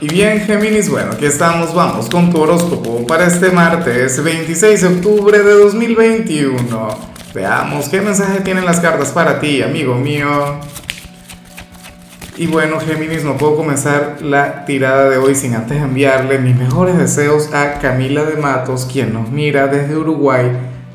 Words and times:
Y 0.00 0.06
bien, 0.06 0.42
Géminis, 0.42 0.88
bueno, 0.88 1.10
aquí 1.10 1.26
estamos, 1.26 1.74
vamos 1.74 2.08
con 2.08 2.30
tu 2.30 2.40
horóscopo 2.40 3.04
para 3.04 3.26
este 3.26 3.50
martes 3.50 4.22
26 4.22 4.82
de 4.82 4.86
octubre 4.86 5.38
de 5.42 5.52
2021. 5.54 6.88
Veamos 7.34 7.88
qué 7.88 8.00
mensaje 8.00 8.42
tienen 8.42 8.64
las 8.64 8.78
cartas 8.78 9.10
para 9.10 9.40
ti, 9.40 9.60
amigo 9.60 9.96
mío. 9.96 10.60
Y 12.36 12.46
bueno, 12.46 12.78
Géminis, 12.78 13.24
no 13.24 13.36
puedo 13.36 13.56
comenzar 13.56 14.18
la 14.22 14.64
tirada 14.66 15.10
de 15.10 15.16
hoy 15.16 15.34
sin 15.34 15.56
antes 15.56 15.82
enviarle 15.82 16.38
mis 16.38 16.54
mejores 16.54 16.96
deseos 16.96 17.52
a 17.52 17.80
Camila 17.80 18.22
de 18.22 18.36
Matos, 18.36 18.86
quien 18.90 19.12
nos 19.12 19.28
mira 19.30 19.66
desde 19.66 19.96
Uruguay. 19.96 20.46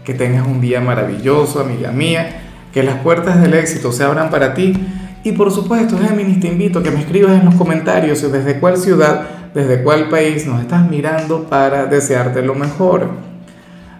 Que 0.05 0.13
tengas 0.13 0.47
un 0.47 0.61
día 0.61 0.79
maravilloso, 0.79 1.59
amiga 1.59 1.91
mía. 1.91 2.41
Que 2.73 2.83
las 2.83 2.99
puertas 2.99 3.41
del 3.41 3.54
éxito 3.54 3.91
se 3.91 4.05
abran 4.05 4.29
para 4.29 4.54
ti 4.54 4.77
y 5.23 5.31
por 5.31 5.51
supuesto, 5.51 5.97
Géminis, 5.97 6.41
te 6.41 6.47
invito 6.47 6.79
a 6.79 6.83
que 6.83 6.91
me 6.91 6.99
escribas 6.99 7.39
en 7.39 7.45
los 7.45 7.55
comentarios 7.55 8.29
desde 8.29 8.59
cuál 8.59 8.77
ciudad, 8.77 9.21
desde 9.53 9.81
cuál 9.81 10.09
país 10.09 10.45
nos 10.45 10.59
estás 10.59 10.89
mirando 10.89 11.45
para 11.45 11.85
desearte 11.85 12.41
lo 12.41 12.55
mejor. 12.55 13.09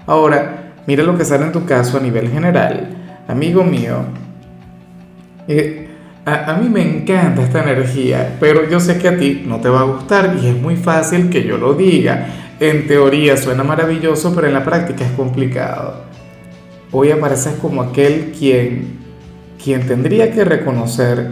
Ahora, 0.06 0.74
mira 0.86 1.04
lo 1.04 1.18
que 1.18 1.24
sale 1.24 1.46
en 1.46 1.54
tu 1.54 1.66
caso 1.66 1.98
a 1.98 2.02
nivel 2.02 2.30
general. 2.30 2.90
Amigo 3.28 3.64
mío, 3.64 4.00
eh, 5.48 5.88
a, 6.26 6.52
a, 6.52 6.58
mí 6.58 6.68
me 6.68 6.82
encanta 6.82 7.42
esta 7.42 7.64
energía, 7.64 8.36
pero 8.40 8.70
yo 8.70 8.82
sé 8.82 8.98
que 8.98 9.08
a 9.08 9.18
ti 9.18 9.44
no 9.46 9.62
te 9.62 9.70
va 9.70 9.82
a 9.82 9.84
gustar 9.84 10.38
y 10.42 10.48
es 10.48 10.62
muy 10.62 10.76
fácil 10.76 11.30
que 11.30 11.44
yo 11.44 11.58
lo 11.58 11.74
diga. 11.74 12.28
En 12.60 12.86
teoría 12.86 13.38
suena 13.38 13.64
maravilloso, 13.64 14.36
pero 14.36 14.48
en 14.48 14.54
la 14.54 14.64
práctica 14.64 15.06
es 15.06 15.12
complicado. 15.12 16.04
Hoy 16.92 17.12
apareces 17.12 17.56
como 17.56 17.82
aquel 17.82 18.34
quien 18.38 19.03
quien 19.64 19.88
tendría 19.88 20.32
que 20.32 20.44
reconocer 20.44 21.32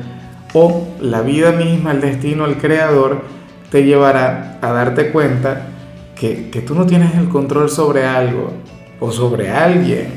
o 0.53 0.87
la 1.01 1.21
vida 1.21 1.51
misma, 1.51 1.91
el 1.91 2.01
destino, 2.01 2.45
el 2.45 2.57
creador, 2.57 3.23
te 3.69 3.83
llevará 3.83 4.59
a 4.61 4.71
darte 4.71 5.11
cuenta 5.11 5.67
que, 6.15 6.49
que 6.49 6.61
tú 6.61 6.75
no 6.75 6.85
tienes 6.85 7.15
el 7.15 7.29
control 7.29 7.69
sobre 7.69 8.05
algo 8.05 8.53
o 8.99 9.11
sobre 9.11 9.49
alguien. 9.49 10.07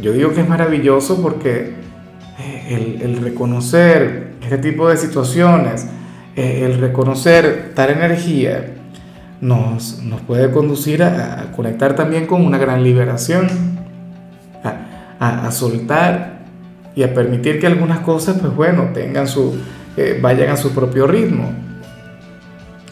Yo 0.00 0.12
digo 0.12 0.32
que 0.32 0.40
es 0.40 0.48
maravilloso 0.48 1.22
porque 1.22 1.74
eh, 2.38 2.98
el, 3.00 3.02
el 3.02 3.22
reconocer 3.22 4.34
este 4.42 4.58
tipo 4.58 4.88
de 4.88 4.96
situaciones, 4.96 5.86
eh, 6.36 6.62
el 6.64 6.80
reconocer 6.80 7.72
tal 7.74 7.90
energía, 7.90 8.74
nos, 9.40 10.02
nos 10.02 10.20
puede 10.22 10.50
conducir 10.50 11.02
a, 11.02 11.42
a, 11.42 11.52
conectar 11.52 11.94
también 11.94 12.26
con 12.26 12.44
una 12.44 12.58
gran 12.58 12.82
liberación, 12.82 13.48
a, 14.62 15.16
a, 15.20 15.46
a 15.46 15.52
soltar 15.52 16.33
y 16.96 17.02
a 17.02 17.12
permitir 17.12 17.60
que 17.60 17.66
algunas 17.66 18.00
cosas, 18.00 18.38
pues 18.40 18.54
bueno, 18.54 18.90
tengan 18.94 19.26
su, 19.26 19.56
eh, 19.96 20.18
vayan 20.20 20.50
a 20.50 20.56
su 20.56 20.72
propio 20.72 21.06
ritmo. 21.06 21.52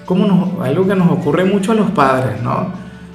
Como 0.05 0.27
nos, 0.27 0.67
algo 0.67 0.87
que 0.87 0.97
nos 0.97 1.11
ocurre 1.11 1.45
mucho 1.45 1.73
a 1.73 1.75
los 1.75 1.91
padres, 1.93 2.43
¿no? 2.43 2.73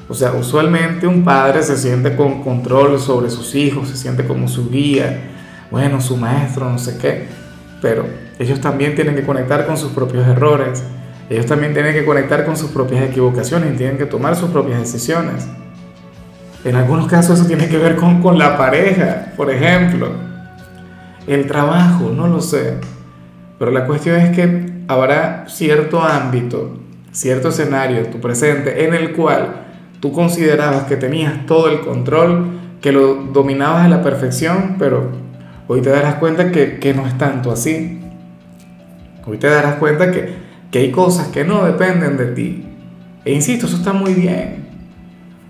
O 0.10 0.14
sea, 0.14 0.32
usualmente 0.32 1.06
un 1.06 1.26
padre 1.26 1.62
se 1.64 1.76
siente 1.76 2.16
con 2.16 2.42
control 2.42 2.98
sobre 3.00 3.30
sus 3.30 3.54
hijos, 3.56 3.90
se 3.90 3.98
siente 3.98 4.26
como 4.26 4.48
su 4.48 4.70
guía, 4.70 5.32
bueno, 5.70 6.00
su 6.00 6.16
maestro, 6.16 6.70
no 6.70 6.78
sé 6.78 6.98
qué, 6.98 7.28
pero 7.82 8.06
ellos 8.40 8.62
también 8.62 8.96
tienen 8.96 9.16
que 9.16 9.24
conectar 9.24 9.66
con 9.66 9.76
sus 9.76 9.92
propios 9.92 10.26
errores, 10.26 10.82
ellos 11.30 11.46
también 11.46 11.74
tienen 11.74 11.94
que 11.94 12.06
conectar 12.06 12.46
con 12.46 12.56
sus 12.56 12.72
propias 12.72 13.04
equivocaciones 13.04 13.74
y 13.74 13.78
tienen 13.78 13.98
que 13.98 14.06
tomar 14.06 14.38
sus 14.38 14.50
propias 14.50 14.80
decisiones. 14.80 15.46
En 16.64 16.78
algunos 16.78 17.08
casos 17.08 17.40
eso 17.40 17.48
tiene 17.48 17.68
que 17.68 17.78
ver 17.78 17.98
con, 17.98 18.22
con 18.22 18.40
la 18.40 18.58
pareja, 18.58 19.34
por 19.36 19.52
ejemplo 19.52 20.27
el 21.28 21.46
trabajo, 21.46 22.12
no 22.16 22.28
lo 22.28 22.42
sé. 22.42 22.76
Pero 23.60 23.72
la 23.72 23.86
cuestión 23.86 24.16
es 24.18 24.36
que 24.36 24.84
habrá 24.88 25.46
cierto 25.48 26.02
ámbito, 26.02 26.80
cierto 27.12 27.50
escenario 27.50 27.98
en 27.98 28.12
tu 28.12 28.20
presente 28.20 28.86
en 28.86 28.94
el 28.94 29.14
cual 29.14 29.66
tú 30.00 30.12
considerabas 30.12 30.84
que 30.84 30.96
tenías 30.96 31.46
todo 31.46 31.70
el 31.70 31.82
control, 31.82 32.48
que 32.82 32.92
lo 32.92 33.16
dominabas 33.16 33.86
a 33.86 33.90
la 33.90 34.02
perfección, 34.02 34.76
pero 34.78 35.12
hoy 35.68 35.82
te 35.82 35.90
darás 35.90 36.16
cuenta 36.16 36.52
que, 36.52 36.80
que 36.80 36.94
no 36.94 37.06
es 37.06 37.18
tanto 37.18 37.52
así. 37.52 38.00
Hoy 39.26 39.38
te 39.38 39.48
darás 39.48 39.76
cuenta 39.76 40.12
que, 40.12 40.36
que 40.72 40.80
hay 40.80 40.92
cosas 40.92 41.28
que 41.28 41.44
no 41.44 41.66
dependen 41.66 42.18
de 42.18 42.28
ti. 42.28 42.64
E 43.26 43.34
insisto, 43.34 43.66
eso 43.66 43.78
está 43.78 43.92
muy 43.92 44.14
bien. 44.14 44.68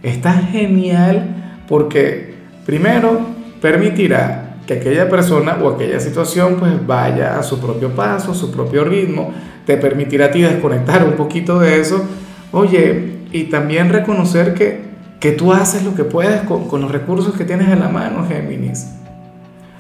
Está 0.02 0.34
genial 0.34 1.62
porque 1.68 2.34
primero 2.66 3.22
permitirá 3.62 4.47
que 4.68 4.76
aquella 4.76 5.10
persona 5.10 5.58
o 5.62 5.70
aquella 5.70 6.00
situación 6.00 6.58
pues 6.60 6.86
vaya 6.86 7.40
a 7.40 7.44
su 7.44 7.60
propio 7.60 7.90
paso, 7.96 8.34
a 8.34 8.36
su 8.36 8.52
propio 8.52 8.84
ritmo, 8.84 9.32
te 9.66 9.78
permitirá 9.78 10.26
a 10.28 10.32
ti 10.32 10.42
desconectar 10.42 11.04
un 11.06 11.14
poquito 11.14 11.58
de 11.60 11.80
eso, 11.80 12.06
oye, 12.52 13.18
y 13.32 13.46
también 13.46 13.90
reconocer 13.90 14.54
que, 14.54 14.82
que 15.20 15.32
tú 15.32 15.54
haces 15.54 15.84
lo 15.84 15.96
que 15.96 16.04
puedes 16.04 16.42
con, 16.42 16.68
con 16.68 16.82
los 16.82 16.92
recursos 16.92 17.36
que 17.36 17.46
tienes 17.46 17.70
en 17.70 17.80
la 17.80 17.90
mano, 17.90 18.28
Géminis. 18.28 18.88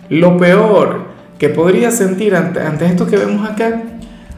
Lo 0.09 0.37
peor 0.37 1.07
que 1.37 1.49
podrías 1.49 1.95
sentir 1.95 2.35
ante, 2.35 2.61
ante 2.61 2.85
esto 2.85 3.07
que 3.07 3.17
vemos 3.17 3.47
acá 3.47 3.83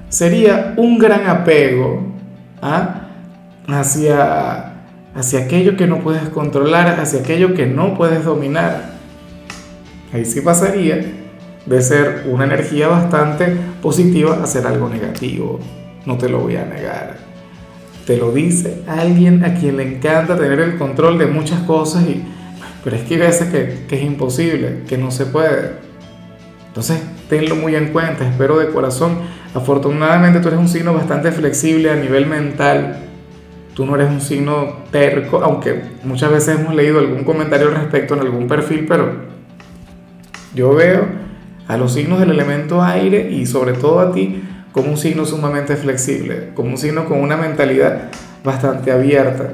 sería 0.09 0.73
un 0.77 0.97
gran 0.97 1.27
apego 1.27 2.07
¿ah? 2.61 3.01
hacia, 3.67 4.73
hacia 5.15 5.39
aquello 5.41 5.77
que 5.77 5.87
no 5.87 5.99
puedes 5.99 6.27
controlar, 6.29 6.99
hacia 6.99 7.19
aquello 7.19 7.53
que 7.53 7.67
no 7.67 7.93
puedes 7.93 8.25
dominar. 8.25 8.98
Ahí 10.11 10.25
sí 10.25 10.41
pasaría 10.41 11.01
de 11.65 11.81
ser 11.81 12.23
una 12.27 12.45
energía 12.45 12.87
bastante 12.87 13.55
positiva 13.81 14.39
a 14.43 14.47
ser 14.47 14.65
algo 14.65 14.89
negativo. 14.89 15.59
No 16.05 16.17
te 16.17 16.27
lo 16.27 16.39
voy 16.39 16.55
a 16.55 16.65
negar. 16.65 17.17
Te 18.07 18.17
lo 18.17 18.31
dice 18.31 18.81
alguien 18.87 19.45
a 19.45 19.53
quien 19.53 19.77
le 19.77 19.83
encanta 19.83 20.35
tener 20.35 20.59
el 20.59 20.77
control 20.77 21.19
de 21.19 21.27
muchas 21.27 21.59
cosas, 21.61 22.03
y, 22.05 22.23
pero 22.83 22.95
es 22.95 23.03
que 23.03 23.15
hay 23.15 23.19
veces 23.19 23.49
que, 23.49 23.95
es 23.95 24.01
imposible, 24.01 24.81
que 24.87 24.97
no 24.97 25.11
se 25.11 25.27
puede. 25.27 25.73
Entonces, 26.69 26.99
tenlo 27.29 27.55
muy 27.55 27.75
en 27.75 27.89
cuenta, 27.89 28.27
espero 28.27 28.57
de 28.57 28.69
corazón. 28.69 29.19
Afortunadamente 29.53 30.39
tú 30.39 30.47
eres 30.47 30.59
un 30.59 30.67
signo 30.67 30.93
bastante 30.93 31.31
flexible 31.31 31.91
a 31.91 31.95
nivel 31.95 32.25
mental. 32.25 32.97
Tú 33.75 33.85
no 33.85 33.93
eres 33.93 34.09
un 34.09 34.21
signo 34.21 34.85
terco, 34.91 35.41
aunque 35.43 35.79
muchas 36.03 36.31
veces 36.31 36.59
hemos 36.59 36.73
leído 36.73 36.97
algún 36.97 37.23
comentario 37.23 37.67
al 37.67 37.75
respecto 37.75 38.15
en 38.15 38.21
algún 38.21 38.47
perfil, 38.47 38.85
pero 38.87 39.38
yo 40.53 40.73
veo 40.73 41.05
a 41.67 41.77
los 41.77 41.93
signos 41.93 42.19
del 42.19 42.31
elemento 42.31 42.81
aire 42.81 43.29
y 43.31 43.45
sobre 43.45 43.73
todo 43.73 43.99
a 43.99 44.11
ti 44.11 44.43
como 44.71 44.89
un 44.89 44.97
signo 44.97 45.25
sumamente 45.25 45.75
flexible, 45.75 46.49
como 46.55 46.71
un 46.71 46.77
signo 46.77 47.05
con 47.05 47.19
una 47.19 47.37
mentalidad 47.37 48.09
bastante 48.43 48.91
abierta. 48.91 49.53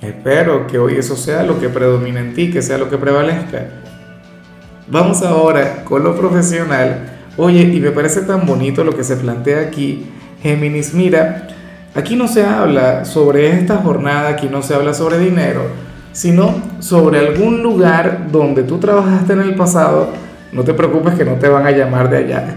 Espero 0.00 0.66
que 0.66 0.78
hoy 0.78 0.94
eso 0.96 1.16
sea 1.16 1.42
lo 1.42 1.60
que 1.60 1.68
predomine 1.68 2.20
en 2.20 2.34
ti, 2.34 2.50
que 2.50 2.62
sea 2.62 2.78
lo 2.78 2.88
que 2.88 2.98
prevalezca. 2.98 3.66
Vamos 4.86 5.22
ahora 5.22 5.84
con 5.84 6.04
lo 6.04 6.16
profesional. 6.16 7.18
Oye, 7.36 7.62
y 7.62 7.80
me 7.80 7.90
parece 7.90 8.22
tan 8.22 8.46
bonito 8.46 8.84
lo 8.84 8.96
que 8.96 9.04
se 9.04 9.16
plantea 9.16 9.60
aquí. 9.60 10.06
Géminis, 10.42 10.94
mira, 10.94 11.48
aquí 11.94 12.16
no 12.16 12.28
se 12.28 12.44
habla 12.44 13.04
sobre 13.04 13.50
esta 13.50 13.78
jornada, 13.78 14.28
aquí 14.30 14.48
no 14.50 14.62
se 14.62 14.74
habla 14.74 14.94
sobre 14.94 15.18
dinero, 15.18 15.62
sino 16.12 16.54
sobre 16.80 17.18
algún 17.18 17.62
lugar 17.62 18.28
donde 18.30 18.62
tú 18.62 18.78
trabajaste 18.78 19.34
en 19.34 19.40
el 19.40 19.54
pasado, 19.54 20.08
no 20.52 20.64
te 20.64 20.74
preocupes 20.74 21.14
que 21.14 21.24
no 21.24 21.34
te 21.34 21.48
van 21.48 21.66
a 21.66 21.70
llamar 21.70 22.10
de 22.10 22.16
allá. 22.16 22.56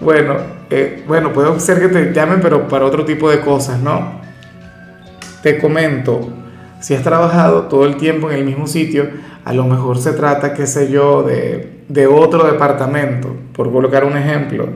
Bueno, 0.00 0.36
eh, 0.70 1.04
bueno, 1.06 1.32
puede 1.32 1.58
ser 1.60 1.80
que 1.80 1.88
te 1.88 2.12
llamen, 2.12 2.40
pero 2.40 2.68
para 2.68 2.84
otro 2.84 3.04
tipo 3.04 3.30
de 3.30 3.40
cosas, 3.40 3.80
¿no? 3.80 4.20
Te 5.42 5.58
comento, 5.58 6.28
si 6.80 6.94
has 6.94 7.02
trabajado 7.02 7.62
todo 7.62 7.86
el 7.86 7.96
tiempo 7.96 8.30
en 8.30 8.38
el 8.38 8.44
mismo 8.44 8.66
sitio, 8.66 9.08
a 9.44 9.52
lo 9.52 9.64
mejor 9.64 9.98
se 9.98 10.12
trata, 10.12 10.54
qué 10.54 10.66
sé 10.66 10.90
yo, 10.90 11.22
de, 11.22 11.82
de 11.88 12.06
otro 12.06 12.44
departamento, 12.50 13.34
por 13.54 13.72
colocar 13.72 14.04
un 14.04 14.16
ejemplo. 14.16 14.68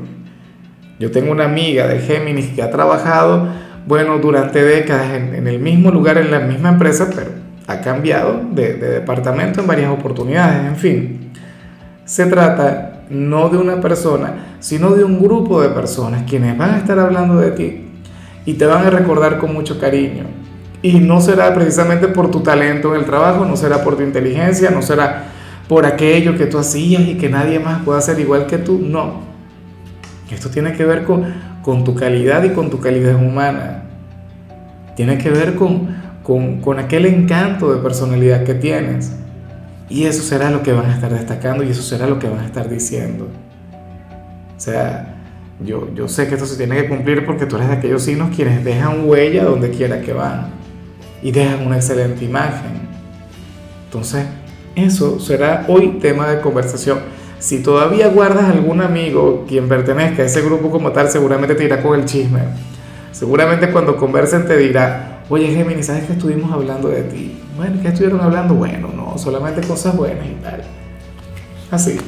Yo 0.98 1.10
tengo 1.10 1.32
una 1.32 1.44
amiga 1.44 1.86
de 1.86 1.98
Géminis 1.98 2.54
que 2.54 2.62
ha 2.62 2.70
trabajado, 2.70 3.48
bueno, 3.86 4.18
durante 4.18 4.62
décadas 4.62 5.12
en, 5.12 5.34
en 5.34 5.46
el 5.46 5.58
mismo 5.58 5.90
lugar, 5.90 6.18
en 6.18 6.30
la 6.30 6.40
misma 6.40 6.70
empresa, 6.70 7.10
pero 7.14 7.43
ha 7.66 7.80
cambiado 7.80 8.42
de, 8.52 8.74
departamento 8.74 9.60
en 9.60 9.66
varias 9.66 9.90
oportunidades, 9.90 10.66
en 10.66 10.76
fin. 10.76 11.30
Se 12.04 12.26
trata 12.26 13.04
no 13.10 13.48
de 13.48 13.58
una 13.58 13.80
persona, 13.80 14.56
sino 14.60 14.90
de 14.90 15.04
un 15.04 15.20
grupo 15.20 15.60
de 15.62 15.70
personas 15.70 16.24
quienes 16.28 16.56
van 16.56 16.70
a 16.70 16.78
estar 16.78 16.98
hablando 16.98 17.36
de 17.36 17.50
ti 17.52 17.84
y 18.46 18.54
te 18.54 18.66
van 18.66 18.86
a 18.86 18.90
recordar 18.90 19.38
con 19.38 19.52
mucho 19.52 19.78
cariño. 19.78 20.24
Y 20.82 21.00
no 21.00 21.20
será 21.20 21.54
precisamente 21.54 22.08
por 22.08 22.30
tu 22.30 22.40
talento 22.40 22.94
en 22.94 23.00
el 23.00 23.06
trabajo, 23.06 23.44
no 23.46 23.56
será 23.56 23.82
por 23.82 23.96
tu 23.96 24.02
inteligencia, 24.02 24.70
no 24.70 24.82
será 24.82 25.24
por 25.66 25.86
aquello 25.86 26.36
que 26.36 26.44
tú 26.44 26.58
hacías 26.58 27.02
y 27.02 27.14
que 27.16 27.30
nadie 27.30 27.58
más 27.58 27.82
pueda 27.82 27.98
hacer 27.98 28.20
igual 28.20 28.46
que 28.46 28.58
tú, 28.58 28.78
no. 28.82 29.22
Esto 30.30 30.50
tiene 30.50 30.72
que 30.72 30.84
ver 30.84 31.04
con, 31.04 31.24
con 31.62 31.84
tu 31.84 31.94
calidad 31.94 32.42
y 32.42 32.50
con 32.50 32.68
tu 32.68 32.80
calidad 32.80 33.14
humana. 33.14 33.84
Tiene 34.96 35.16
que 35.16 35.30
ver 35.30 35.54
con, 35.54 35.88
con, 36.24 36.60
con 36.60 36.80
aquel 36.80 37.06
encanto 37.06 37.72
de 37.72 37.80
personalidad 37.80 38.42
que 38.42 38.54
tienes. 38.54 39.12
Y 39.88 40.04
eso 40.04 40.22
será 40.22 40.50
lo 40.50 40.62
que 40.62 40.72
van 40.72 40.86
a 40.86 40.94
estar 40.94 41.12
destacando 41.12 41.62
y 41.62 41.68
eso 41.68 41.82
será 41.82 42.08
lo 42.08 42.18
que 42.18 42.28
van 42.28 42.40
a 42.40 42.46
estar 42.46 42.68
diciendo. 42.68 43.28
O 44.56 44.60
sea, 44.60 45.14
yo, 45.60 45.88
yo 45.94 46.08
sé 46.08 46.26
que 46.26 46.34
esto 46.34 46.46
se 46.46 46.56
tiene 46.56 46.76
que 46.76 46.88
cumplir 46.88 47.24
porque 47.26 47.46
tú 47.46 47.56
eres 47.56 47.68
de 47.68 47.74
aquellos 47.74 48.02
signos 48.02 48.34
quienes 48.34 48.64
dejan 48.64 49.08
huella 49.08 49.44
donde 49.44 49.70
quiera 49.70 50.00
que 50.00 50.12
van 50.12 50.48
y 51.22 51.30
dejan 51.30 51.66
una 51.66 51.76
excelente 51.76 52.24
imagen. 52.24 52.88
Entonces, 53.84 54.24
eso 54.74 55.20
será 55.20 55.66
hoy 55.68 55.98
tema 56.00 56.28
de 56.28 56.40
conversación. 56.40 56.98
Si 57.38 57.62
todavía 57.62 58.08
guardas 58.08 58.46
algún 58.46 58.80
amigo 58.80 59.44
quien 59.46 59.68
pertenezca 59.68 60.22
a 60.22 60.26
ese 60.26 60.40
grupo 60.40 60.70
como 60.70 60.92
tal, 60.92 61.10
seguramente 61.10 61.54
te 61.54 61.64
irá 61.64 61.82
con 61.82 62.00
el 62.00 62.06
chisme. 62.06 62.40
Seguramente 63.12 63.70
cuando 63.70 63.96
conversen 63.96 64.46
te 64.46 64.56
dirá, 64.56 65.13
oye 65.28 65.48
Gemini, 65.54 65.82
¿sabes 65.82 66.04
que 66.04 66.12
estuvimos 66.14 66.52
hablando 66.52 66.88
de 66.88 67.02
ti? 67.02 67.40
Bueno, 67.56 67.80
¿qué 67.80 67.88
estuvieron 67.88 68.20
hablando? 68.20 68.54
Bueno, 68.54 68.90
no, 68.94 69.16
solamente 69.18 69.66
cosas 69.66 69.96
buenas 69.96 70.26
y 70.26 70.42
tal. 70.42 70.62
Así. 71.70 71.98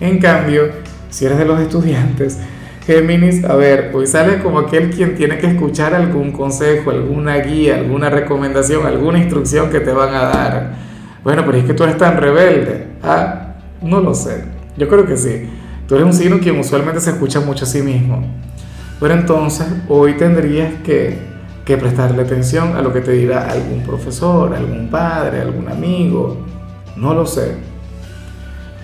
En 0.00 0.18
cambio, 0.18 0.70
si 1.10 1.26
eres 1.26 1.38
de 1.38 1.44
los 1.44 1.60
estudiantes, 1.60 2.38
Géminis, 2.86 3.44
a 3.44 3.54
ver, 3.54 3.90
hoy 3.94 4.06
sale 4.06 4.38
como 4.38 4.60
aquel 4.60 4.90
quien 4.90 5.14
tiene 5.14 5.36
que 5.36 5.46
escuchar 5.46 5.94
algún 5.94 6.32
consejo, 6.32 6.90
alguna 6.90 7.36
guía, 7.36 7.76
alguna 7.76 8.08
recomendación, 8.08 8.86
alguna 8.86 9.18
instrucción 9.18 9.68
que 9.68 9.80
te 9.80 9.92
van 9.92 10.14
a 10.14 10.22
dar. 10.22 10.72
Bueno, 11.22 11.42
pero 11.44 11.58
es 11.58 11.64
que 11.64 11.74
tú 11.74 11.84
eres 11.84 11.98
tan 11.98 12.16
rebelde. 12.16 12.86
Ah, 13.02 13.56
no 13.82 14.00
lo 14.00 14.14
sé. 14.14 14.44
Yo 14.78 14.88
creo 14.88 15.04
que 15.04 15.18
sí. 15.18 15.50
Tú 15.86 15.96
eres 15.96 16.06
un 16.06 16.14
signo 16.14 16.38
quien 16.38 16.58
usualmente 16.58 17.00
se 17.00 17.10
escucha 17.10 17.40
mucho 17.40 17.64
a 17.64 17.68
sí 17.68 17.82
mismo. 17.82 18.24
Pero 19.00 19.12
entonces 19.12 19.66
hoy 19.88 20.14
tendrías 20.14 20.72
que, 20.82 21.18
que 21.68 21.76
prestarle 21.76 22.22
atención 22.22 22.76
a 22.76 22.80
lo 22.80 22.94
que 22.94 23.02
te 23.02 23.12
dirá 23.12 23.50
algún 23.50 23.82
profesor, 23.82 24.54
algún 24.54 24.88
padre, 24.88 25.42
algún 25.42 25.68
amigo. 25.68 26.38
No 26.96 27.12
lo 27.12 27.26
sé. 27.26 27.56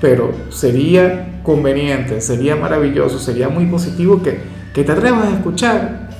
Pero 0.02 0.30
sería 0.50 1.40
conveniente, 1.42 2.20
sería 2.20 2.56
maravilloso, 2.56 3.18
sería 3.18 3.48
muy 3.48 3.64
positivo 3.64 4.22
que, 4.22 4.38
te 4.74 4.92
atrevas 4.92 5.24
a 5.24 5.30
escuchar. 5.30 6.10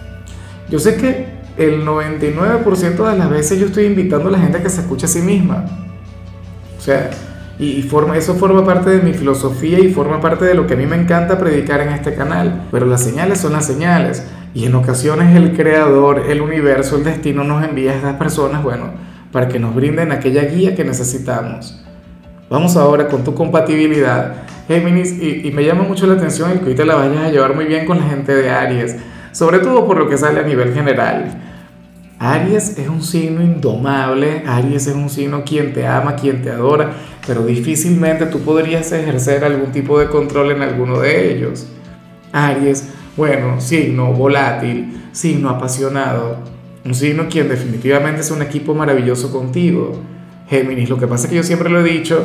Yo 0.71 0.79
sé 0.79 0.97
que 0.97 1.35
el 1.59 1.85
99% 1.85 3.11
de 3.11 3.19
las 3.19 3.29
veces 3.29 3.61
yo 3.61 3.67
estoy 3.67 3.85
invitando 3.85 4.31
a 4.31 4.33
la 4.33 4.39
gente 4.39 4.57
a 4.57 4.63
que 4.63 4.71
se 4.71 4.81
escuche 4.81 5.05
a 5.05 5.09
sí 5.11 5.21
misma. 5.21 5.67
O 6.79 6.81
sea, 6.81 7.11
y, 7.59 7.83
forma, 7.83 8.17
eso 8.17 8.37
forma 8.37 8.65
parte 8.65 8.89
de 8.89 9.03
mi 9.03 9.13
filosofía 9.13 9.81
y 9.81 9.93
forma 9.93 10.19
parte 10.19 10.47
de 10.47 10.55
lo 10.55 10.67
que 10.67 10.73
a 10.73 10.77
mí 10.79 10.87
me 10.87 10.97
encanta 10.97 11.39
predicar 11.39 11.83
en 11.83 11.91
este 11.91 12.15
canal. 12.15 12.69
Pero 12.71 12.87
las 12.87 13.03
señales 13.03 13.39
son 13.39 13.53
las 13.53 13.67
señales. 13.67 14.23
Y 14.55 14.67
en 14.67 14.75
ocasiones 14.75 15.37
el 15.37 15.53
creador, 15.57 16.27
el 16.31 16.41
universo, 16.41 16.97
el 16.97 17.05
destino 17.05 17.45
nos 17.45 17.65
envía 17.65 17.91
a 17.91 17.97
estas 17.97 18.17
personas, 18.17 18.63
bueno, 18.63 18.93
para 19.33 19.49
que 19.49 19.59
nos 19.59 19.75
brinden 19.75 20.13
aquella 20.13 20.45
guía 20.45 20.77
que 20.77 20.85
necesitamos. 20.85 21.85
Vamos 22.49 22.77
ahora 22.77 23.09
con 23.09 23.25
tu 23.25 23.35
compatibilidad 23.35 24.45
Géminis, 24.67 25.13
y, 25.21 25.51
me 25.53 25.63
llama 25.63 25.83
mucho 25.83 26.07
la 26.07 26.15
atención 26.15 26.51
el 26.51 26.61
que 26.61 26.71
hoy 26.71 26.75
te 26.75 26.87
la 26.87 26.95
vayas 26.95 27.25
a 27.25 27.31
llevar 27.31 27.55
muy 27.55 27.67
bien 27.67 27.85
con 27.85 27.99
la 27.99 28.05
gente 28.05 28.35
de 28.35 28.49
Aries, 28.49 28.97
sobre 29.33 29.59
todo 29.59 29.87
por 29.87 29.99
lo 29.99 30.09
que 30.09 30.17
sale 30.17 30.41
a 30.41 30.43
nivel 30.43 30.73
general. 30.73 31.39
Aries 32.19 32.79
es 32.79 32.89
un 32.89 33.03
signo 33.03 33.43
indomable, 33.43 34.43
Aries 34.47 34.87
es 34.87 34.95
un 34.95 35.11
signo 35.11 35.45
quien 35.45 35.75
te 35.75 35.87
ama, 35.87 36.17
quien 36.17 36.41
te 36.41 36.51
adora, 36.51 36.93
pero 37.27 37.45
difícilmente 37.45 38.25
tú 38.27 38.41
podrías 38.41 38.91
ejercer 38.93 39.45
algún 39.45 39.71
tipo 39.71 39.99
de 39.99 40.09
control 40.09 40.53
en 40.53 40.63
alguno 40.63 41.01
de 41.01 41.35
ellos. 41.35 41.67
Aries, 42.33 42.89
bueno, 43.17 43.61
signo 43.61 44.13
volátil, 44.13 45.09
signo 45.13 45.51
apasionado, 45.51 46.39
un 46.85 46.95
signo 46.95 47.29
quien 47.29 47.49
definitivamente 47.49 48.21
es 48.21 48.31
un 48.31 48.43
equipo 48.43 48.75
maravilloso 48.75 49.33
contigo. 49.33 50.01
Géminis, 50.49 50.91
lo 50.91 50.99
que 50.99 51.07
pasa 51.07 51.25
es 51.25 51.31
que 51.31 51.37
yo 51.37 51.43
siempre 51.43 51.71
lo 51.71 51.81
he 51.81 51.85
dicho, 51.85 52.25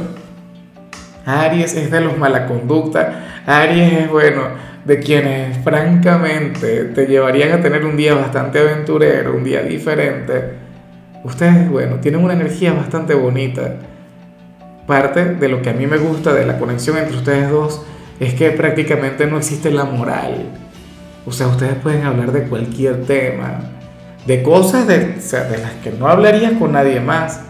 Aries 1.26 1.76
es 1.76 1.92
de 1.92 2.02
los 2.02 2.18
mala 2.18 2.48
conducta. 2.48 3.42
Aries 3.46 3.94
es, 3.94 4.10
bueno, 4.10 4.42
de 4.84 5.00
quienes 5.00 5.64
francamente 5.64 6.86
te 6.86 7.06
llevarían 7.06 7.52
a 7.52 7.62
tener 7.62 7.86
un 7.86 7.96
día 7.96 8.16
bastante 8.16 8.60
aventurero, 8.60 9.36
un 9.36 9.44
día 9.44 9.62
diferente. 9.62 10.56
Ustedes, 11.24 11.70
bueno, 11.70 11.98
tienen 11.98 12.24
una 12.24 12.34
energía 12.34 12.74
bastante 12.74 13.14
bonita. 13.14 13.76
Parte 14.88 15.36
de 15.36 15.48
lo 15.48 15.62
que 15.62 15.70
a 15.70 15.74
mí 15.74 15.86
me 15.86 15.98
gusta 15.98 16.34
de 16.34 16.46
la 16.46 16.58
conexión 16.58 16.98
entre 16.98 17.18
ustedes 17.18 17.50
dos 17.50 17.86
es 18.20 18.34
que 18.34 18.52
prácticamente 18.52 19.28
no 19.28 19.38
existe 19.38 19.72
la 19.72 19.86
moral. 19.86 20.50
O 21.26 21.32
sea, 21.32 21.48
ustedes 21.48 21.76
pueden 21.76 22.04
hablar 22.06 22.32
de 22.32 22.44
cualquier 22.44 23.06
tema, 23.06 23.62
de 24.26 24.42
cosas 24.44 24.88
de, 24.88 25.00
de 25.00 25.58
las 25.58 25.74
que 25.84 25.92
no 25.92 26.08
hablarías 26.08 26.54
con 26.54 26.72
nadie 26.72 27.00
más 27.00 27.42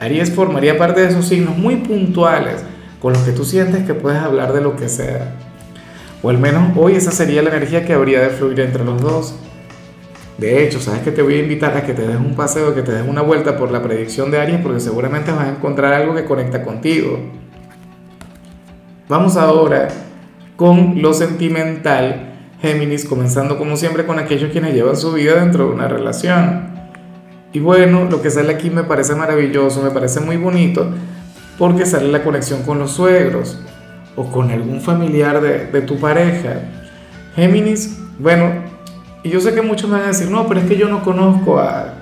Aries 0.00 0.30
formaría 0.30 0.78
parte 0.78 1.00
de 1.00 1.08
esos 1.08 1.26
signos 1.26 1.56
muy 1.56 1.76
puntuales 1.76 2.64
con 3.00 3.12
los 3.12 3.22
que 3.22 3.32
tú 3.32 3.44
sientes 3.44 3.84
que 3.84 3.94
puedes 3.94 4.20
hablar 4.20 4.52
de 4.52 4.60
lo 4.60 4.76
que 4.76 4.88
sea. 4.88 5.34
O 6.22 6.30
al 6.30 6.38
menos 6.38 6.76
hoy 6.76 6.94
esa 6.94 7.10
sería 7.10 7.42
la 7.42 7.50
energía 7.50 7.84
que 7.84 7.94
habría 7.94 8.20
de 8.20 8.30
fluir 8.30 8.60
entre 8.60 8.84
los 8.84 9.00
dos. 9.00 9.34
De 10.36 10.62
hecho, 10.64 10.80
sabes 10.80 11.02
que 11.02 11.10
te 11.10 11.22
voy 11.22 11.34
a 11.34 11.40
invitar 11.40 11.76
a 11.76 11.82
que 11.82 11.94
te 11.94 12.06
des 12.06 12.16
un 12.16 12.36
paseo, 12.36 12.74
que 12.74 12.82
te 12.82 12.92
des 12.92 13.08
una 13.08 13.22
vuelta 13.22 13.56
por 13.56 13.72
la 13.72 13.82
predicción 13.82 14.30
de 14.30 14.40
Aries, 14.40 14.60
porque 14.60 14.78
seguramente 14.78 15.32
vas 15.32 15.46
a 15.46 15.50
encontrar 15.50 15.92
algo 15.92 16.14
que 16.14 16.24
conecta 16.24 16.62
contigo. 16.62 17.18
Vamos 19.08 19.36
ahora 19.36 19.88
con 20.54 21.02
lo 21.02 21.12
sentimental, 21.12 22.27
Géminis, 22.60 23.04
comenzando 23.04 23.56
como 23.56 23.76
siempre 23.76 24.04
con 24.04 24.18
aquellos 24.18 24.50
quienes 24.50 24.74
llevan 24.74 24.96
su 24.96 25.12
vida 25.12 25.34
dentro 25.36 25.68
de 25.68 25.74
una 25.74 25.86
relación. 25.86 26.78
Y 27.52 27.60
bueno, 27.60 28.08
lo 28.10 28.20
que 28.20 28.30
sale 28.30 28.52
aquí 28.52 28.68
me 28.68 28.82
parece 28.82 29.14
maravilloso, 29.14 29.82
me 29.82 29.90
parece 29.90 30.20
muy 30.20 30.36
bonito, 30.36 30.90
porque 31.56 31.86
sale 31.86 32.08
la 32.08 32.24
conexión 32.24 32.62
con 32.64 32.78
los 32.78 32.90
suegros 32.92 33.58
o 34.16 34.24
con 34.24 34.50
algún 34.50 34.80
familiar 34.80 35.40
de, 35.40 35.80
tu 35.82 35.98
pareja. 35.98 36.62
Géminis, 37.36 37.96
bueno, 38.18 38.52
y 39.22 39.30
yo 39.30 39.40
sé 39.40 39.54
que 39.54 39.62
muchos 39.62 39.88
me 39.88 39.96
van 39.96 40.04
a 40.04 40.08
decir, 40.08 40.28
no, 40.28 40.48
pero 40.48 40.60
es 40.60 40.66
que 40.66 40.76
yo 40.76 40.88
no 40.88 41.02
conozco 41.04 41.60
a, 41.60 41.94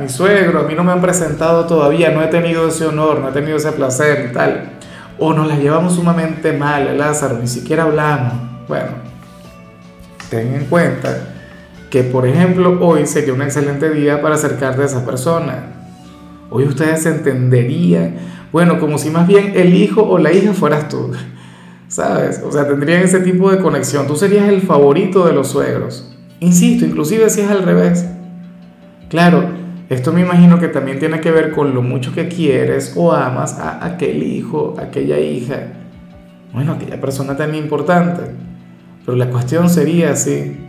mi 0.00 0.08
suegro, 0.08 0.60
a 0.60 0.62
mí 0.64 0.74
no 0.74 0.82
me 0.82 0.92
han 0.92 1.00
presentado 1.00 1.66
todavía, 1.66 2.10
no 2.10 2.22
he 2.22 2.26
tenido 2.26 2.66
ese 2.68 2.86
honor, 2.86 3.20
no 3.20 3.28
he 3.28 3.32
tenido 3.32 3.56
ese 3.56 3.70
placer 3.70 4.30
y 4.30 4.32
tal. 4.32 4.72
O 5.18 5.32
nos 5.32 5.46
la 5.46 5.54
llevamos 5.54 5.94
sumamente 5.94 6.52
mal, 6.52 6.98
Lázaro, 6.98 7.38
ni 7.38 7.46
siquiera 7.46 7.84
hablamos. 7.84 8.53
Bueno, 8.68 8.88
ten 10.30 10.54
en 10.54 10.64
cuenta 10.66 11.34
que 11.90 12.02
por 12.02 12.26
ejemplo 12.26 12.78
hoy 12.80 13.06
sería 13.06 13.34
un 13.34 13.42
excelente 13.42 13.90
día 13.90 14.22
para 14.22 14.36
acercarte 14.36 14.82
a 14.82 14.86
esa 14.86 15.04
persona. 15.04 15.72
Hoy 16.50 16.64
ustedes 16.64 17.02
se 17.02 17.10
entenderían, 17.10 18.16
bueno, 18.52 18.80
como 18.80 18.98
si 18.98 19.10
más 19.10 19.26
bien 19.26 19.52
el 19.54 19.74
hijo 19.74 20.02
o 20.02 20.18
la 20.18 20.32
hija 20.32 20.52
fueras 20.52 20.88
tú, 20.88 21.12
¿sabes? 21.88 22.42
O 22.44 22.50
sea, 22.52 22.66
tendrían 22.66 23.02
ese 23.02 23.20
tipo 23.20 23.50
de 23.50 23.58
conexión. 23.58 24.06
Tú 24.06 24.16
serías 24.16 24.48
el 24.48 24.62
favorito 24.62 25.26
de 25.26 25.32
los 25.32 25.48
suegros. 25.48 26.10
Insisto, 26.40 26.84
inclusive 26.84 27.28
si 27.30 27.42
es 27.42 27.50
al 27.50 27.62
revés. 27.62 28.06
Claro, 29.08 29.44
esto 29.90 30.12
me 30.12 30.22
imagino 30.22 30.58
que 30.58 30.68
también 30.68 30.98
tiene 30.98 31.20
que 31.20 31.30
ver 31.30 31.52
con 31.52 31.74
lo 31.74 31.82
mucho 31.82 32.14
que 32.14 32.28
quieres 32.28 32.94
o 32.96 33.12
amas 33.12 33.58
a 33.58 33.84
aquel 33.84 34.22
hijo, 34.22 34.74
aquella 34.78 35.18
hija, 35.18 35.68
bueno, 36.52 36.72
aquella 36.72 37.00
persona 37.00 37.36
tan 37.36 37.54
importante. 37.54 38.22
Pero 39.04 39.16
la 39.16 39.28
cuestión 39.30 39.68
sería 39.68 40.12
así, 40.12 40.64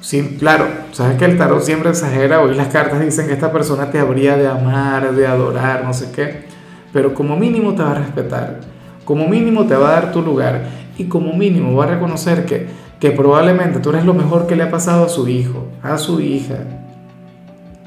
Sí, 0.00 0.36
claro, 0.38 0.66
sabes 0.92 1.18
que 1.18 1.26
el 1.26 1.36
tarot 1.36 1.60
siempre 1.62 1.90
exagera, 1.90 2.40
hoy 2.40 2.54
las 2.54 2.68
cartas 2.68 3.00
dicen 3.00 3.26
que 3.26 3.34
esta 3.34 3.52
persona 3.52 3.90
te 3.90 3.98
habría 3.98 4.34
de 4.38 4.48
amar, 4.48 5.14
de 5.14 5.26
adorar, 5.26 5.84
no 5.84 5.92
sé 5.92 6.10
qué, 6.10 6.44
pero 6.90 7.12
como 7.12 7.36
mínimo 7.36 7.74
te 7.74 7.82
va 7.82 7.90
a 7.90 7.94
respetar, 7.96 8.60
como 9.04 9.28
mínimo 9.28 9.66
te 9.66 9.76
va 9.76 9.88
a 9.88 9.92
dar 9.92 10.12
tu 10.12 10.22
lugar 10.22 10.62
y 10.96 11.04
como 11.04 11.34
mínimo 11.34 11.76
va 11.76 11.84
a 11.84 11.88
reconocer 11.88 12.46
que, 12.46 12.66
que 12.98 13.10
probablemente 13.10 13.78
tú 13.80 13.90
eres 13.90 14.06
lo 14.06 14.14
mejor 14.14 14.46
que 14.46 14.56
le 14.56 14.62
ha 14.62 14.70
pasado 14.70 15.04
a 15.04 15.08
su 15.10 15.28
hijo, 15.28 15.68
a 15.82 15.98
su 15.98 16.20
hija. 16.20 16.56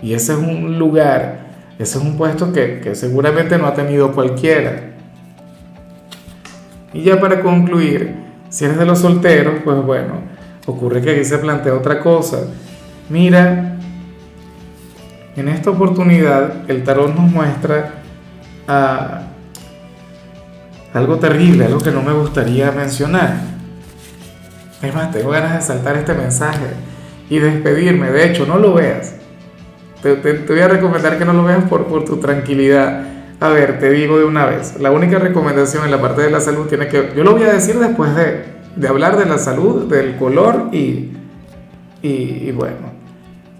Y 0.03 0.13
ese 0.13 0.33
es 0.33 0.39
un 0.39 0.77
lugar, 0.77 1.47
ese 1.79 1.97
es 1.97 2.03
un 2.03 2.15
puesto 2.15 2.53
que, 2.53 2.79
que 2.79 2.93
seguramente 2.93 3.57
no 3.57 3.65
ha 3.65 3.73
tenido 3.73 4.11
cualquiera. 4.11 4.91
Y 6.93 7.01
ya 7.01 7.19
para 7.19 7.41
concluir, 7.41 8.15
si 8.53 8.65
eres 8.65 8.77
de 8.77 8.85
los 8.85 8.99
solteros, 8.99 9.55
pues 9.63 9.81
bueno, 9.83 10.21
Ocurre 10.65 11.01
que 11.01 11.11
aquí 11.11 11.25
se 11.25 11.37
plantea 11.39 11.73
otra 11.73 11.99
cosa. 11.99 12.37
Mira, 13.09 13.77
en 15.35 15.49
esta 15.49 15.71
oportunidad 15.71 16.69
el 16.69 16.83
tarot 16.83 17.13
nos 17.13 17.29
muestra 17.29 17.95
ah, 18.67 19.23
algo 20.93 21.17
terrible, 21.17 21.65
algo 21.65 21.79
que 21.79 21.91
no 21.91 22.01
me 22.01 22.13
gustaría 22.13 22.71
mencionar. 22.71 23.35
Es 24.81 24.95
más, 24.95 25.11
tengo 25.11 25.31
ganas 25.31 25.53
de 25.55 25.61
saltar 25.61 25.97
este 25.97 26.13
mensaje 26.13 26.67
y 27.29 27.39
despedirme. 27.39 28.09
De 28.11 28.29
hecho, 28.29 28.45
no 28.45 28.57
lo 28.57 28.73
veas. 28.73 29.15
Te, 30.01 30.13
voy 30.15 30.59
a 30.59 30.67
recomendar 30.69 31.17
que 31.17 31.25
no 31.25 31.33
lo 31.33 31.43
veas 31.43 31.65
por 31.65 32.05
tu 32.05 32.17
tranquilidad. 32.17 33.03
A 33.39 33.49
ver, 33.49 33.79
te 33.79 33.91
digo 33.91 34.17
de 34.17 34.25
una 34.25 34.45
vez, 34.45 34.79
la 34.79 34.91
única 34.91 35.19
recomendación 35.19 35.83
en 35.83 35.91
la 35.91 36.01
parte 36.01 36.21
de 36.21 36.29
la 36.29 36.39
salud 36.39 36.67
tiene 36.67 36.87
que... 36.87 37.11
Yo 37.15 37.23
lo 37.23 37.33
voy 37.33 37.43
a 37.43 37.53
decir 37.53 37.77
después 37.77 38.15
de, 38.15 38.45
de 38.75 38.87
hablar 38.87 39.17
de 39.17 39.25
la 39.25 39.37
salud, 39.37 39.89
del 39.89 40.15
color 40.15 40.69
y, 40.71 41.11
y, 42.01 42.51
bueno, 42.51 42.93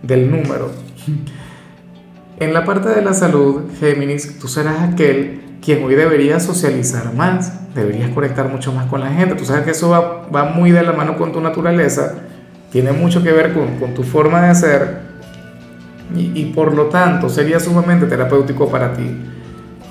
del 0.02 0.32
número. 0.32 0.72
En 2.40 2.54
la 2.54 2.66
parte 2.66 2.90
de 2.90 3.02
la 3.02 3.14
salud, 3.14 3.64
Géminis, 3.80 4.40
tú 4.40 4.48
serás 4.48 4.82
aquel 4.82 5.42
quien 5.62 5.84
hoy 5.84 5.96
debería 5.96 6.40
socializar 6.40 7.14
más, 7.14 7.74
deberías 7.74 8.10
conectar 8.10 8.50
mucho 8.50 8.72
más 8.74 8.86
con 8.88 9.02
la 9.02 9.10
gente. 9.10 9.36
Tú 9.36 9.46
sabes 9.46 9.64
que 9.64 9.72
eso 9.72 9.90
va, 9.90 10.28
va 10.34 10.46
muy 10.46 10.72
de 10.72 10.84
la 10.84 10.94
mano 10.94 11.18
con 11.18 11.32
tu 11.32 11.42
naturaleza, 11.42 12.16
tiene 12.72 12.92
mucho 12.92 13.24
que 13.24 13.32
ver 13.32 13.54
con, 13.54 13.80
con 13.80 13.94
tu 13.94 14.04
forma 14.04 14.48
de 14.48 14.56
ser 14.56 14.98
y, 16.16 16.32
y 16.36 16.52
por 16.54 16.74
lo 16.74 16.88
tanto 16.88 17.30
sería 17.30 17.60
sumamente 17.60 18.06
terapéutico 18.06 18.70
para 18.70 18.94
ti. 18.94 19.10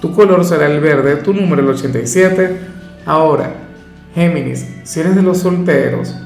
Tu 0.03 0.13
color 0.13 0.45
será 0.45 0.67
el 0.67 0.81
verde, 0.81 1.15
tu 1.15 1.33
número 1.33 1.63
el 1.63 1.69
87. 1.69 2.59
Ahora, 3.07 3.55
Géminis, 4.17 4.67
si 4.83 4.99
eres 4.99 5.15
de 5.15 5.23
los 5.23 5.39
solteros, 5.39 6.17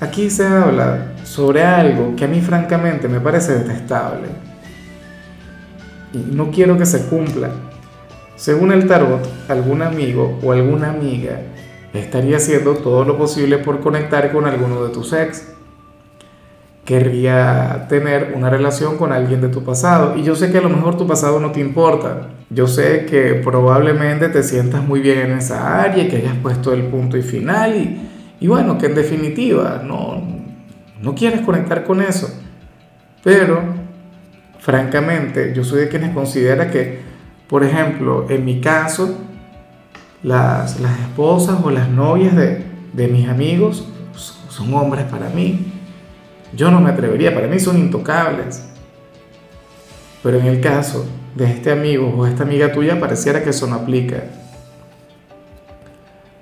aquí 0.00 0.30
se 0.30 0.46
habla 0.46 1.12
sobre 1.22 1.62
algo 1.62 2.16
que 2.16 2.24
a 2.24 2.28
mí 2.28 2.40
francamente 2.40 3.08
me 3.08 3.20
parece 3.20 3.58
detestable. 3.58 4.28
Y 6.14 6.34
no 6.34 6.50
quiero 6.50 6.78
que 6.78 6.86
se 6.86 7.08
cumpla. 7.08 7.50
Según 8.36 8.72
el 8.72 8.88
tarot, 8.88 9.20
algún 9.50 9.82
amigo 9.82 10.38
o 10.42 10.52
alguna 10.52 10.88
amiga 10.88 11.42
estaría 11.92 12.38
haciendo 12.38 12.72
todo 12.76 13.04
lo 13.04 13.18
posible 13.18 13.58
por 13.58 13.80
conectar 13.80 14.32
con 14.32 14.46
alguno 14.46 14.82
de 14.82 14.94
tus 14.94 15.12
ex. 15.12 15.52
Querría 16.86 17.84
tener 17.86 18.32
una 18.34 18.48
relación 18.48 18.96
con 18.96 19.12
alguien 19.12 19.42
de 19.42 19.50
tu 19.50 19.62
pasado. 19.62 20.16
Y 20.16 20.22
yo 20.22 20.34
sé 20.34 20.50
que 20.50 20.56
a 20.56 20.62
lo 20.62 20.70
mejor 20.70 20.96
tu 20.96 21.06
pasado 21.06 21.38
no 21.38 21.52
te 21.52 21.60
importa. 21.60 22.30
Yo 22.50 22.66
sé 22.66 23.06
que 23.06 23.34
probablemente 23.34 24.28
te 24.28 24.42
sientas 24.42 24.84
muy 24.84 25.00
bien 25.00 25.18
en 25.18 25.38
esa 25.38 25.82
área 25.82 26.08
que 26.08 26.16
hayas 26.16 26.36
puesto 26.36 26.72
el 26.72 26.82
punto 26.84 27.16
y 27.16 27.22
final. 27.22 27.76
Y, 27.76 28.44
y 28.44 28.48
bueno, 28.48 28.76
que 28.76 28.86
en 28.86 28.94
definitiva 28.94 29.82
no, 29.84 30.22
no 31.00 31.14
quieres 31.14 31.42
conectar 31.42 31.84
con 31.84 32.02
eso. 32.02 32.28
Pero, 33.22 33.62
francamente, 34.58 35.52
yo 35.54 35.62
soy 35.62 35.82
de 35.82 35.88
quienes 35.88 36.12
considera 36.12 36.70
que 36.70 37.10
por 37.50 37.64
ejemplo, 37.64 38.26
en 38.28 38.44
mi 38.44 38.60
caso, 38.60 39.18
las, 40.22 40.78
las 40.78 41.00
esposas 41.00 41.58
o 41.64 41.70
las 41.72 41.88
novias 41.88 42.36
de, 42.36 42.64
de 42.92 43.08
mis 43.08 43.28
amigos 43.28 43.88
son 44.48 44.72
hombres 44.72 45.04
para 45.06 45.28
mí. 45.30 45.72
Yo 46.54 46.70
no 46.70 46.80
me 46.80 46.90
atrevería, 46.90 47.34
para 47.34 47.48
mí 47.48 47.58
son 47.58 47.76
intocables. 47.76 48.64
Pero 50.22 50.38
en 50.38 50.46
el 50.46 50.60
caso 50.60 51.06
de 51.34 51.44
este 51.50 51.70
amigo 51.70 52.14
o 52.16 52.26
esta 52.26 52.42
amiga 52.42 52.72
tuya, 52.72 52.98
pareciera 52.98 53.42
que 53.42 53.50
eso 53.50 53.66
no 53.66 53.76
aplica. 53.76 54.24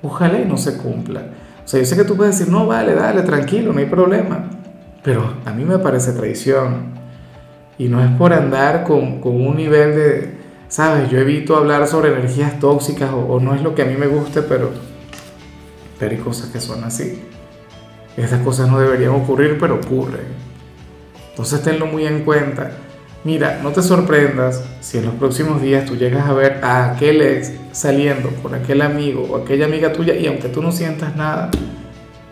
Ojalá 0.03 0.41
y 0.41 0.45
no 0.45 0.57
se 0.57 0.77
cumpla. 0.77 1.23
O 1.65 1.69
sea, 1.69 1.81
yo 1.81 1.87
sé 1.87 1.97
que 1.97 2.05
tú 2.05 2.17
puedes 2.17 2.39
decir, 2.39 2.53
no, 2.53 2.67
vale, 2.67 2.95
dale, 2.95 3.23
tranquilo, 3.23 3.73
no 3.73 3.81
hay 3.81 3.87
problema. 3.87 4.51
Pero 5.03 5.35
a 5.45 5.53
mí 5.53 5.65
me 5.65 5.79
parece 5.79 6.13
traición. 6.13 6.99
Y 7.79 7.89
no 7.89 8.03
es 8.03 8.11
por 8.13 8.33
andar 8.33 8.85
con, 8.85 9.21
con 9.21 9.35
un 9.41 9.57
nivel 9.57 9.95
de, 9.95 10.39
sabes, 10.69 11.11
yo 11.11 11.19
evito 11.19 11.57
hablar 11.57 11.87
sobre 11.87 12.13
energías 12.13 12.59
tóxicas 12.61 13.11
o, 13.13 13.41
no 13.41 13.55
es 13.55 13.63
lo 13.63 13.75
que 13.75 13.83
a 13.83 13.85
mí 13.87 13.97
me 13.97 14.07
guste, 14.07 14.43
pero, 14.43 14.71
pero 15.99 16.13
hay 16.13 16.19
cosas 16.19 16.51
que 16.51 16.61
son 16.61 16.85
así. 16.85 17.23
Estas 18.17 18.41
cosas 18.43 18.69
no 18.69 18.79
deberían 18.81 19.13
ocurrir, 19.13 19.59
pero 19.61 19.77
ocurren. 19.77 20.27
Entonces 21.31 21.63
tenlo 21.63 21.87
muy 21.87 22.07
en 22.07 22.25
cuenta. 22.25 22.73
Mira, 23.29 23.61
no 23.63 23.73
te 23.73 23.83
sorprendas 23.83 24.65
si 24.81 24.97
en 24.97 25.05
los 25.05 25.15
próximos 25.17 25.61
días 25.61 25.85
tú 25.85 25.97
llegas 25.97 26.27
a 26.27 26.33
ver 26.33 26.65
a 26.65 26.93
aquel 26.93 27.21
ex 27.21 27.53
saliendo 27.73 28.31
con 28.43 28.55
aquel 28.55 28.81
amigo 28.81 29.23
o 29.31 29.37
aquella 29.37 29.67
amiga 29.67 29.93
tuya 29.93 30.15
y 30.15 30.27
aunque 30.27 30.49
tú 30.49 30.63
no 30.63 30.73
sientas 30.73 31.15
nada, 31.15 31.51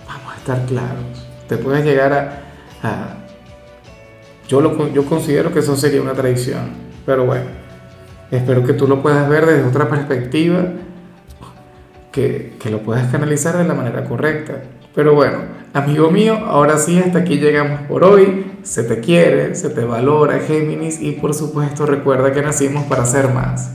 vamos 0.09 0.33
a 0.33 0.37
estar 0.39 0.65
claros. 0.65 1.29
Te 1.51 1.59
puedes 1.59 1.85
llegar 1.85 2.15
a... 2.83 3.15
yo, 4.49 4.63
lo, 4.63 4.91
yo 4.91 5.05
considero 5.05 5.53
que 5.53 5.59
eso 5.59 5.77
sería 5.77 6.01
una 6.01 6.15
traición, 6.15 6.71
pero 7.05 7.27
bueno. 7.27 7.45
Espero 8.31 8.65
que 8.65 8.73
tú 8.73 8.89
lo 8.89 9.03
puedas 9.03 9.29
ver 9.29 9.45
desde 9.45 9.65
otra 9.69 9.91
perspectiva, 9.91 10.65
que, 12.11 12.57
que 12.59 12.71
lo 12.71 12.81
puedas 12.81 13.13
canalizar 13.13 13.59
de 13.59 13.65
la 13.65 13.75
manera 13.75 14.03
correcta. 14.05 14.63
Pero 14.95 15.15
bueno, 15.15 15.41
amigo 15.77 16.11
mío, 16.11 16.37
ahora 16.47 16.79
sí, 16.79 16.99
hasta 16.99 17.19
aquí 17.19 17.37
llegamos 17.37 17.83
por 17.83 18.03
hoy. 18.03 18.53
Se 18.63 18.83
te 18.83 19.01
quiere, 19.01 19.55
se 19.55 19.69
te 19.71 19.85
valora, 19.85 20.41
Géminis, 20.41 21.01
y 21.01 21.13
por 21.13 21.35
supuesto 21.35 21.87
recuerda 21.87 22.33
que 22.33 22.43
nacimos 22.43 22.85
para 22.85 23.05
ser 23.05 23.29
más. 23.33 23.71